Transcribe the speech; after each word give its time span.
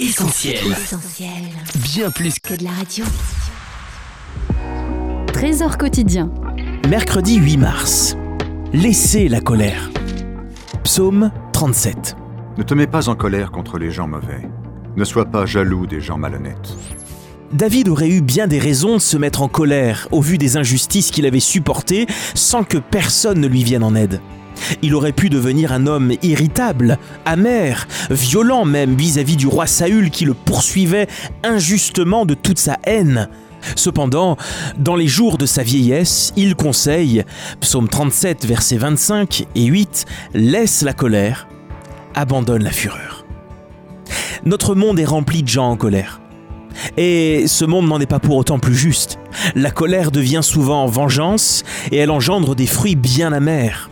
Essentiel. 0.00 0.76
Bien 1.82 2.12
plus 2.12 2.38
que 2.38 2.54
de 2.54 2.62
la 2.62 2.70
radio. 2.70 3.04
Trésor 5.32 5.76
quotidien. 5.76 6.30
Mercredi 6.88 7.34
8 7.34 7.56
mars. 7.56 8.16
Laissez 8.72 9.28
la 9.28 9.40
colère. 9.40 9.90
Psaume 10.84 11.32
37. 11.52 12.14
Ne 12.58 12.62
te 12.62 12.74
mets 12.74 12.86
pas 12.86 13.08
en 13.08 13.16
colère 13.16 13.50
contre 13.50 13.76
les 13.78 13.90
gens 13.90 14.06
mauvais. 14.06 14.48
Ne 14.94 15.04
sois 15.04 15.26
pas 15.26 15.46
jaloux 15.46 15.88
des 15.88 16.00
gens 16.00 16.16
malhonnêtes. 16.16 16.76
David 17.52 17.88
aurait 17.88 18.08
eu 18.08 18.20
bien 18.20 18.46
des 18.46 18.60
raisons 18.60 18.94
de 18.94 19.02
se 19.02 19.16
mettre 19.16 19.42
en 19.42 19.48
colère 19.48 20.06
au 20.12 20.20
vu 20.20 20.38
des 20.38 20.56
injustices 20.56 21.10
qu'il 21.10 21.26
avait 21.26 21.40
supportées 21.40 22.06
sans 22.34 22.62
que 22.62 22.78
personne 22.78 23.40
ne 23.40 23.48
lui 23.48 23.64
vienne 23.64 23.82
en 23.82 23.96
aide. 23.96 24.20
Il 24.82 24.94
aurait 24.94 25.12
pu 25.12 25.28
devenir 25.28 25.72
un 25.72 25.86
homme 25.86 26.12
irritable, 26.22 26.98
amer, 27.24 27.86
violent 28.10 28.64
même 28.64 28.94
vis-à-vis 28.94 29.36
du 29.36 29.46
roi 29.46 29.66
Saül 29.66 30.10
qui 30.10 30.24
le 30.24 30.34
poursuivait 30.34 31.08
injustement 31.44 32.26
de 32.26 32.34
toute 32.34 32.58
sa 32.58 32.78
haine. 32.84 33.28
Cependant, 33.74 34.36
dans 34.78 34.96
les 34.96 35.08
jours 35.08 35.38
de 35.38 35.46
sa 35.46 35.62
vieillesse, 35.62 36.32
il 36.36 36.54
conseille, 36.54 37.24
psaume 37.60 37.88
37, 37.88 38.46
versets 38.46 38.76
25 38.76 39.46
et 39.54 39.64
8, 39.64 40.04
Laisse 40.34 40.82
la 40.82 40.92
colère, 40.92 41.48
abandonne 42.14 42.62
la 42.62 42.70
fureur. 42.70 43.24
Notre 44.44 44.74
monde 44.74 45.00
est 45.00 45.04
rempli 45.04 45.42
de 45.42 45.48
gens 45.48 45.70
en 45.70 45.76
colère. 45.76 46.20
Et 46.96 47.44
ce 47.48 47.64
monde 47.64 47.88
n'en 47.88 48.00
est 48.00 48.06
pas 48.06 48.20
pour 48.20 48.36
autant 48.36 48.58
plus 48.58 48.74
juste. 48.74 49.18
La 49.54 49.70
colère 49.70 50.10
devient 50.10 50.40
souvent 50.42 50.86
vengeance 50.86 51.64
et 51.90 51.96
elle 51.96 52.10
engendre 52.10 52.54
des 52.54 52.66
fruits 52.66 52.96
bien 52.96 53.32
amers. 53.32 53.90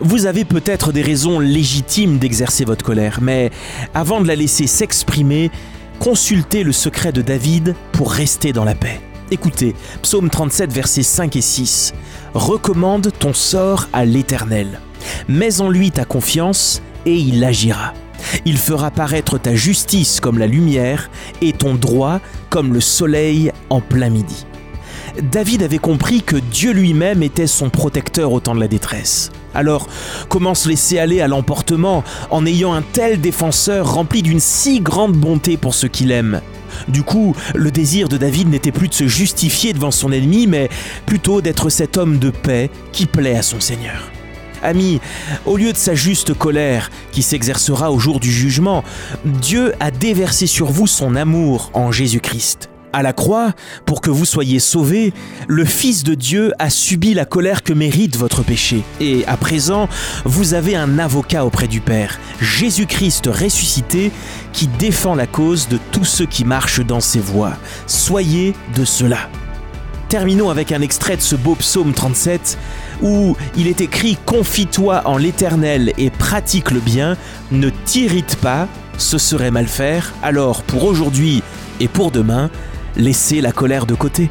Vous 0.00 0.26
avez 0.26 0.44
peut-être 0.44 0.92
des 0.92 1.02
raisons 1.02 1.38
légitimes 1.38 2.18
d'exercer 2.18 2.64
votre 2.64 2.84
colère, 2.84 3.18
mais 3.20 3.50
avant 3.94 4.20
de 4.20 4.28
la 4.28 4.34
laisser 4.34 4.66
s'exprimer, 4.66 5.50
consultez 5.98 6.62
le 6.62 6.72
secret 6.72 7.12
de 7.12 7.22
David 7.22 7.74
pour 7.92 8.12
rester 8.12 8.52
dans 8.52 8.64
la 8.64 8.74
paix. 8.74 9.00
Écoutez, 9.30 9.74
psaume 10.02 10.28
37, 10.28 10.72
versets 10.72 11.02
5 11.02 11.36
et 11.36 11.40
6. 11.40 11.94
Recommande 12.34 13.10
ton 13.18 13.32
sort 13.32 13.88
à 13.92 14.04
l'Éternel. 14.04 14.80
Mets 15.28 15.60
en 15.60 15.70
lui 15.70 15.90
ta 15.90 16.04
confiance 16.04 16.82
et 17.06 17.16
il 17.16 17.42
agira. 17.42 17.94
Il 18.44 18.58
fera 18.58 18.90
paraître 18.90 19.38
ta 19.38 19.54
justice 19.54 20.20
comme 20.20 20.38
la 20.38 20.46
lumière 20.46 21.10
et 21.40 21.52
ton 21.52 21.74
droit 21.74 22.20
comme 22.50 22.72
le 22.72 22.80
soleil 22.80 23.52
en 23.70 23.80
plein 23.80 24.10
midi. 24.10 24.46
David 25.20 25.62
avait 25.62 25.78
compris 25.78 26.22
que 26.22 26.36
Dieu 26.36 26.72
lui-même 26.72 27.22
était 27.22 27.46
son 27.46 27.70
protecteur 27.70 28.32
au 28.32 28.40
temps 28.40 28.54
de 28.54 28.60
la 28.60 28.68
détresse. 28.68 29.30
Alors, 29.54 29.88
comment 30.28 30.54
se 30.54 30.68
laisser 30.68 30.98
aller 30.98 31.20
à 31.20 31.28
l'emportement 31.28 32.02
en 32.30 32.46
ayant 32.46 32.72
un 32.72 32.82
tel 32.82 33.20
défenseur 33.20 33.92
rempli 33.92 34.22
d'une 34.22 34.40
si 34.40 34.80
grande 34.80 35.12
bonté 35.12 35.56
pour 35.56 35.74
ceux 35.74 35.88
qu'il 35.88 36.10
aime 36.10 36.40
du 36.88 37.02
coup, 37.02 37.36
le 37.54 37.70
désir 37.70 38.08
de 38.08 38.16
David 38.16 38.48
n'était 38.48 38.72
plus 38.72 38.88
de 38.88 38.94
se 38.94 39.06
justifier 39.06 39.74
devant 39.74 39.90
son 39.90 40.10
ennemi, 40.10 40.46
mais 40.46 40.70
plutôt 41.04 41.42
d'être 41.42 41.68
cet 41.68 41.98
homme 41.98 42.18
de 42.18 42.30
paix 42.30 42.70
qui 42.92 43.04
plaît 43.04 43.36
à 43.36 43.42
son 43.42 43.60
Seigneur. 43.60 44.10
Ami, 44.62 45.00
au 45.44 45.56
lieu 45.56 45.72
de 45.72 45.76
sa 45.76 45.94
juste 45.94 46.34
colère 46.34 46.90
qui 47.10 47.22
s'exercera 47.22 47.90
au 47.90 47.98
jour 47.98 48.20
du 48.20 48.32
jugement, 48.32 48.84
Dieu 49.24 49.74
a 49.80 49.90
déversé 49.90 50.46
sur 50.46 50.70
vous 50.70 50.86
son 50.86 51.16
amour 51.16 51.70
en 51.74 51.90
Jésus-Christ. 51.90 52.71
À 52.94 53.02
la 53.02 53.14
croix, 53.14 53.54
pour 53.86 54.02
que 54.02 54.10
vous 54.10 54.26
soyez 54.26 54.58
sauvés, 54.58 55.14
le 55.48 55.64
Fils 55.64 56.04
de 56.04 56.14
Dieu 56.14 56.52
a 56.58 56.68
subi 56.68 57.14
la 57.14 57.24
colère 57.24 57.62
que 57.62 57.72
mérite 57.72 58.16
votre 58.16 58.42
péché. 58.42 58.82
Et 59.00 59.24
à 59.26 59.38
présent, 59.38 59.88
vous 60.26 60.52
avez 60.52 60.76
un 60.76 60.98
avocat 60.98 61.46
auprès 61.46 61.68
du 61.68 61.80
Père, 61.80 62.20
Jésus-Christ 62.40 63.30
ressuscité, 63.32 64.12
qui 64.52 64.66
défend 64.66 65.14
la 65.14 65.26
cause 65.26 65.68
de 65.68 65.78
tous 65.90 66.04
ceux 66.04 66.26
qui 66.26 66.44
marchent 66.44 66.84
dans 66.84 67.00
ses 67.00 67.20
voies. 67.20 67.54
Soyez 67.86 68.54
de 68.76 68.84
cela. 68.84 69.30
Terminons 70.10 70.50
avec 70.50 70.72
un 70.72 70.82
extrait 70.82 71.16
de 71.16 71.22
ce 71.22 71.36
beau 71.36 71.54
psaume 71.54 71.94
37 71.94 72.58
où 73.00 73.34
il 73.56 73.68
est 73.68 73.80
écrit 73.80 74.18
Confie-toi 74.26 75.00
en 75.06 75.16
l'Éternel 75.16 75.94
et 75.96 76.10
pratique 76.10 76.70
le 76.70 76.80
bien, 76.80 77.16
ne 77.50 77.70
t'irrite 77.70 78.36
pas, 78.36 78.68
ce 78.98 79.16
serait 79.16 79.50
mal 79.50 79.66
faire. 79.66 80.12
Alors 80.22 80.62
pour 80.64 80.84
aujourd'hui 80.84 81.42
et 81.80 81.88
pour 81.88 82.10
demain, 82.10 82.50
laissez 82.96 83.40
la 83.40 83.52
colère 83.52 83.86
de 83.86 83.94
côté. 83.94 84.30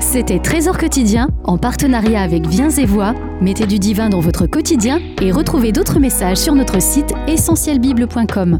C'était 0.00 0.40
Trésor 0.40 0.76
quotidien 0.76 1.28
en 1.44 1.56
partenariat 1.56 2.22
avec 2.22 2.46
Viens 2.46 2.70
et 2.70 2.84
Voix. 2.84 3.14
Mettez 3.40 3.66
du 3.66 3.78
divin 3.78 4.08
dans 4.08 4.18
votre 4.18 4.46
quotidien 4.46 5.00
et 5.22 5.30
retrouvez 5.30 5.70
d'autres 5.70 6.00
messages 6.00 6.38
sur 6.38 6.54
notre 6.54 6.82
site 6.82 7.12
essentielbible.com. 7.28 8.58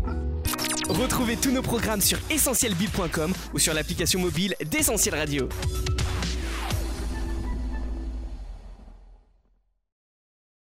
Retrouvez 0.88 1.36
tous 1.36 1.50
nos 1.50 1.62
programmes 1.62 2.00
sur 2.00 2.19
essentielbible.com 2.30 3.32
ou 3.52 3.58
sur 3.58 3.74
l'application 3.74 4.20
mobile 4.20 4.54
d'Essentiel 4.70 5.14
Radio. 5.16 5.48